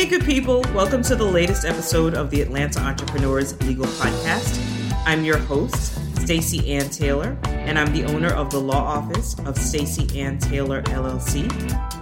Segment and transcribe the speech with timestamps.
[0.00, 0.62] Hey, good people.
[0.72, 4.58] Welcome to the latest episode of the Atlanta Entrepreneurs Legal Podcast.
[5.04, 5.92] I'm your host,
[6.22, 10.80] Stacey Ann Taylor, and I'm the owner of the law office of Stacey Ann Taylor
[10.84, 11.46] LLC.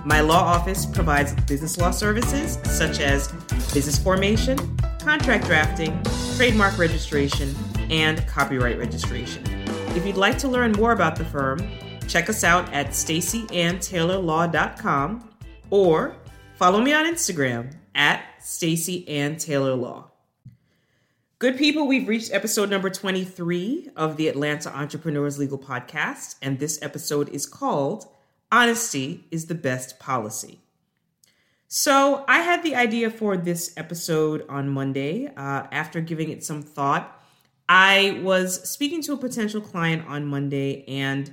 [0.06, 3.32] My law office provides business law services such as
[3.74, 6.00] business formation, contract drafting,
[6.36, 7.52] trademark registration,
[7.90, 9.42] and copyright registration.
[9.96, 11.68] If you'd like to learn more about the firm,
[12.06, 15.30] check us out at stacyanntaylorlaw.com
[15.70, 16.14] or
[16.54, 20.12] follow me on Instagram at Stacy Ann Taylor Law.
[21.40, 26.80] Good people, we've reached episode number 23 of the Atlanta Entrepreneurs Legal Podcast, and this
[26.80, 28.06] episode is called
[28.50, 30.60] Honesty is the Best Policy.
[31.66, 36.62] So, I had the idea for this episode on Monday uh, after giving it some
[36.62, 37.20] thought.
[37.68, 41.32] I was speaking to a potential client on Monday, and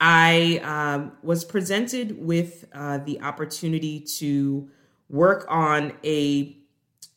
[0.00, 4.70] I um, was presented with uh, the opportunity to
[5.14, 6.56] work on a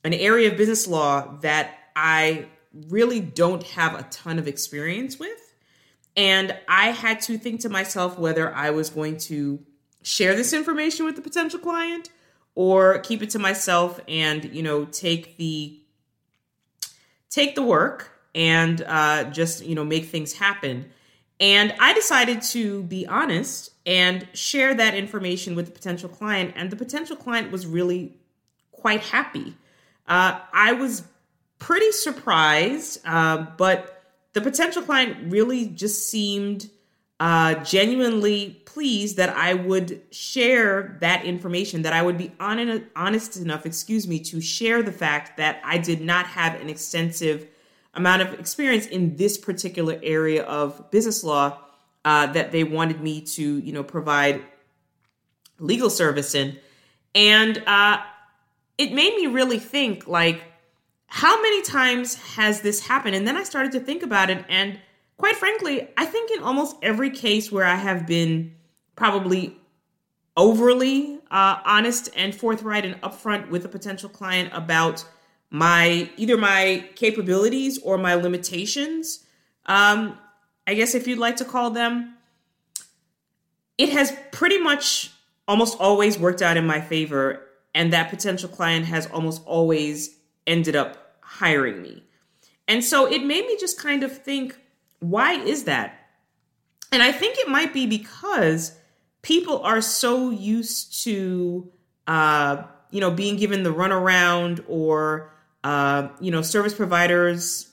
[0.04, 2.46] an area of business law that I
[2.90, 5.55] really don't have a ton of experience with.
[6.16, 9.60] And I had to think to myself whether I was going to
[10.04, 12.10] share this information with the potential client
[12.55, 15.80] or keep it to myself and, you know, take the
[17.30, 20.90] take the work and uh, just, you know, make things happen.
[21.40, 26.54] And I decided to be honest and share that information with the potential client.
[26.55, 28.16] And the potential client was really
[28.71, 29.55] quite happy.
[30.08, 31.04] Uh, I was
[31.60, 36.70] pretty surprised, uh, but the potential client really just seemed
[37.20, 43.38] uh, genuinely pleased that I would share that information, that I would be on, honest
[43.38, 47.48] enough, excuse me, to share the fact that I did not have an extensive
[47.98, 51.57] amount of experience in this particular area of business law
[52.05, 54.41] uh, that they wanted me to, you know, provide
[55.59, 56.57] legal service in.
[57.13, 57.99] And uh,
[58.77, 60.41] it made me really think, like,
[61.07, 63.15] how many times has this happened?
[63.15, 64.45] And then I started to think about it.
[64.47, 64.79] And
[65.18, 68.53] quite frankly, I think in almost every case where I have been
[68.96, 69.57] probably
[70.36, 75.03] overly uh, honest and forthright and upfront with a potential client about
[75.50, 79.25] my either my capabilities or my limitations.
[79.66, 80.18] Um
[80.69, 82.13] i guess if you'd like to call them
[83.78, 85.12] it has pretty much
[85.47, 87.41] almost always worked out in my favor
[87.74, 92.03] and that potential client has almost always ended up hiring me.
[92.68, 94.57] And so it made me just kind of think
[95.00, 95.94] why is that?
[96.91, 98.75] And i think it might be because
[99.22, 101.72] people are so used to
[102.07, 107.69] uh you know being given the runaround or uh, you know, service providers,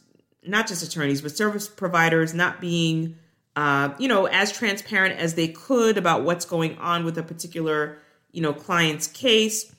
[0.46, 3.16] not just attorneys, but service providers not being,
[3.56, 7.98] uh, you know, as transparent as they could about what's going on with a particular,
[8.32, 9.74] you know, client's case.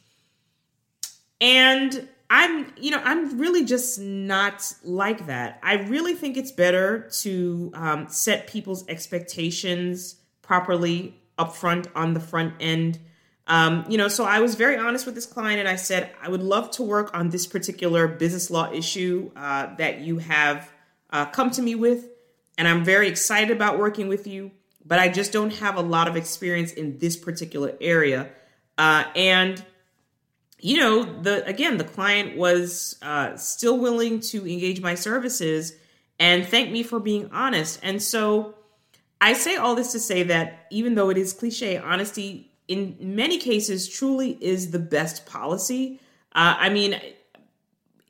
[1.41, 5.59] And I'm, you know, I'm really just not like that.
[5.61, 12.53] I really think it's better to um, set people's expectations properly upfront on the front
[12.59, 12.99] end
[13.47, 16.29] um, you know, so I was very honest with this client and I said, I
[16.29, 20.71] would love to work on this particular business law issue uh, that you have
[21.11, 22.09] uh, come to me with.
[22.57, 24.51] And I'm very excited about working with you,
[24.83, 28.29] but I just don't have a lot of experience in this particular area.
[28.77, 29.63] Uh, and,
[30.59, 35.73] you know, the again, the client was uh, still willing to engage my services
[36.17, 37.79] and thank me for being honest.
[37.83, 38.55] And so
[39.21, 43.37] I say all this to say that even though it is cliche, honesty in many
[43.37, 45.99] cases truly is the best policy.
[46.33, 46.99] Uh, I mean,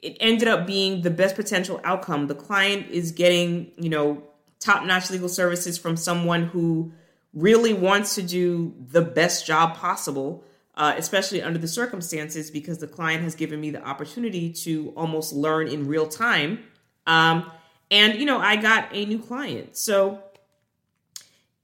[0.02, 2.28] it ended up being the best potential outcome.
[2.28, 4.24] The client is getting, you know,
[4.60, 6.92] top notch legal services from someone who
[7.34, 10.44] really wants to do the best job possible,
[10.76, 15.34] uh, especially under the circumstances, because the client has given me the opportunity to almost
[15.34, 16.60] learn in real time.
[17.06, 17.52] Um,
[17.92, 19.76] and, you know, I got a new client.
[19.76, 20.24] So,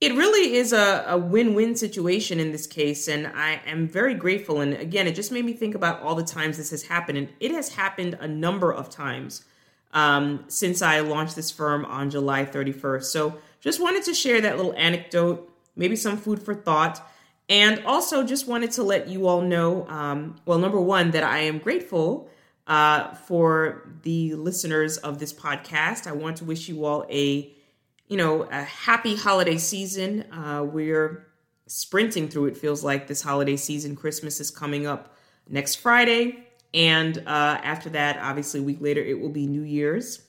[0.02, 4.60] it really is a, a win-win situation in this case and i am very grateful.
[4.60, 7.30] And again it just made me think about all the times this has happened and
[7.40, 9.46] it has happened a number of times
[9.94, 14.58] um, since i launched this firm on july 31st so just wanted to share that
[14.58, 17.08] little anecdote maybe some food for thought
[17.48, 21.40] and also just wanted to let you all know um, well number one that i
[21.40, 22.28] am grateful
[22.68, 26.08] uh, for the listeners of this podcast.
[26.08, 27.54] I want to wish you all a
[28.12, 30.26] you know, a happy holiday season.
[30.34, 31.28] Uh, we're
[31.66, 33.96] sprinting through it, feels like this holiday season.
[33.96, 35.16] Christmas is coming up
[35.48, 36.46] next Friday.
[36.74, 40.24] And uh, after that, obviously, a week later, it will be New Year's.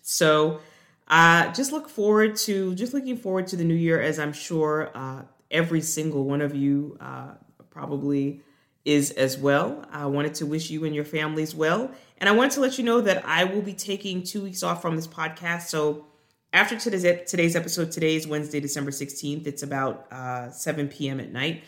[0.00, 0.60] So
[1.06, 4.90] uh, just look forward to, just looking forward to the new year, as I'm sure
[4.94, 7.32] uh, every single one of you uh,
[7.68, 8.40] probably
[8.86, 9.84] is as well.
[9.92, 11.90] I wanted to wish you and your families well.
[12.16, 14.80] And I wanted to let you know that I will be taking two weeks off
[14.80, 15.64] from this podcast.
[15.64, 16.06] So
[16.56, 19.46] after today's, today's episode, today is Wednesday, December 16th.
[19.46, 21.20] It's about uh, 7 p.m.
[21.20, 21.64] at night.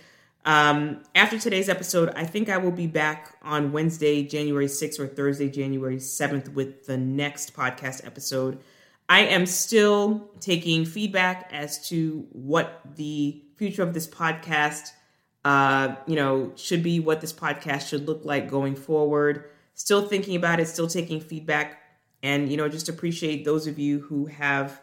[0.46, 5.06] Um, after today's episode, I think I will be back on Wednesday, January 6th or
[5.06, 8.61] Thursday, January 7th with the next podcast episode.
[9.11, 14.93] I am still taking feedback as to what the future of this podcast,
[15.44, 19.50] uh, you know, should be, what this podcast should look like going forward.
[19.75, 21.79] Still thinking about it, still taking feedback,
[22.22, 24.80] and you know, just appreciate those of you who have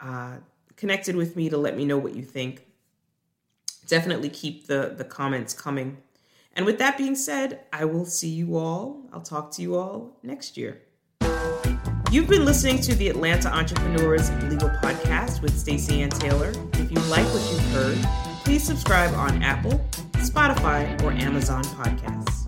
[0.00, 0.36] uh,
[0.76, 2.66] connected with me to let me know what you think.
[3.86, 5.98] Definitely keep the the comments coming.
[6.54, 9.08] And with that being said, I will see you all.
[9.12, 10.80] I'll talk to you all next year.
[12.10, 16.52] You've been listening to the Atlanta Entrepreneurs Legal Podcast with Stacey Ann Taylor.
[16.74, 17.98] If you like what you've heard,
[18.44, 19.84] please subscribe on Apple,
[20.14, 22.45] Spotify, or Amazon Podcasts.